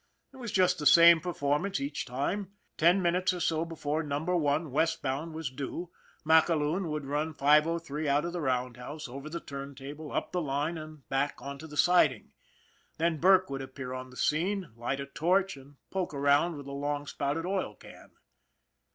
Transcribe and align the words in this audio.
It 0.33 0.37
was 0.37 0.51
just 0.51 0.79
the 0.79 0.87
same 0.87 1.19
performance 1.19 1.79
each 1.79 2.07
time. 2.07 2.53
Ten 2.75 3.03
minutes 3.03 3.35
or 3.35 3.39
so 3.39 3.65
before 3.65 4.01
Number 4.01 4.35
One, 4.35 4.71
westbound, 4.71 5.35
was 5.35 5.51
due, 5.51 5.91
MacAloon 6.25 6.89
would 6.89 7.05
run 7.05 7.35
503 7.35 8.07
out 8.07 8.25
of 8.25 8.33
the 8.33 8.41
roundhouse, 8.41 9.07
over 9.07 9.29
the 9.29 9.39
turntable, 9.39 10.11
up 10.11 10.31
the 10.31 10.41
line, 10.41 10.75
and 10.75 11.07
back 11.09 11.35
onto 11.39 11.67
the 11.67 11.77
siding. 11.77 12.31
Then 12.97 13.19
Burke 13.19 13.51
would 13.51 13.61
appear 13.61 13.93
on 13.93 14.09
the 14.09 14.17
scene, 14.17 14.71
light 14.75 14.99
a 14.99 15.05
torch, 15.05 15.55
and 15.55 15.75
poke 15.91 16.15
around 16.15 16.57
with 16.57 16.65
a 16.65 16.71
long 16.71 17.05
spouted 17.05 17.45
oil 17.45 17.75
can. 17.75 18.09